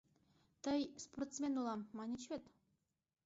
[0.63, 2.43] Тый «спортсмен улам» маньыч вет?